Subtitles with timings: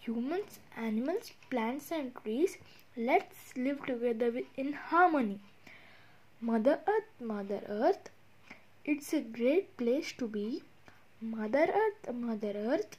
[0.00, 2.58] Humans, animals, plants, and trees,
[2.96, 5.40] let's live together in harmony.
[6.40, 8.10] Mother Earth, Mother Earth,
[8.84, 10.62] it's a great place to be.
[11.20, 12.96] Mother Earth, Mother Earth,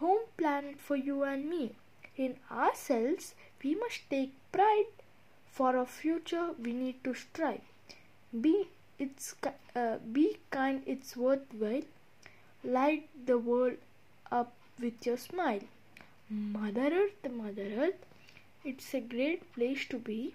[0.00, 1.74] home planet for you and me.
[2.16, 4.86] In ourselves, we must take pride.
[5.46, 7.62] For our future, we need to strive.
[8.40, 9.34] Be it's
[9.76, 10.82] uh, be kind.
[10.86, 11.82] It's worthwhile.
[12.64, 13.78] Light the world
[14.30, 15.62] up with your smile.
[16.28, 18.06] Mother Earth, Mother Earth,
[18.64, 20.34] it's a great place to be.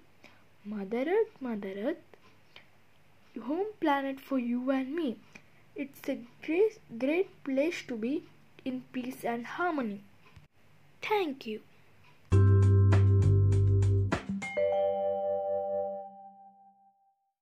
[0.66, 2.04] Mother Earth, Mother Earth,
[3.44, 5.18] home planet for you and me.
[5.76, 8.24] It's a great, great place to be
[8.66, 10.02] in peace and harmony.
[11.02, 11.62] Thank you.